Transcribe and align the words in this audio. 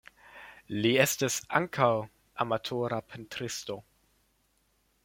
Li 0.77 0.93
estis 1.03 1.37
ankaŭ 1.59 1.91
amatora 2.47 3.01
pentristo. 3.13 3.79